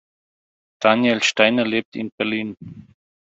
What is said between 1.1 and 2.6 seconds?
Steiner lebt in Berlin.